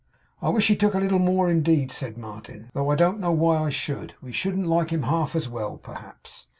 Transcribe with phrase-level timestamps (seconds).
[0.41, 2.71] 'I wish he took a little more, indeed,' said Martin.
[2.73, 4.15] 'Though I don't know why I should.
[4.19, 6.47] We shouldn't like him half as well, perhaps.